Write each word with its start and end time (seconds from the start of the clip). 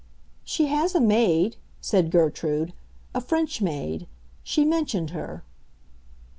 "She 0.43 0.65
has 0.65 0.95
a 0.95 0.99
maid," 0.99 1.57
said 1.79 2.09
Gertrude; 2.09 2.73
"a 3.13 3.21
French 3.21 3.61
maid. 3.61 4.07
She 4.43 4.65
mentioned 4.65 5.11
her." 5.11 5.43